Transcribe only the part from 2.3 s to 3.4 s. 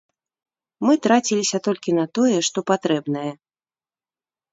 што патрэбнае.